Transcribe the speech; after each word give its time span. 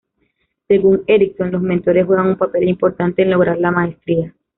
Según 0.67 1.03
Ericsson, 1.05 1.51
los 1.51 1.61
mentores 1.61 2.07
juegan 2.07 2.29
un 2.29 2.35
papel 2.35 2.67
importante 2.67 3.21
en 3.21 3.29
lograr 3.29 3.59
la 3.59 3.69
maestría. 3.69 4.33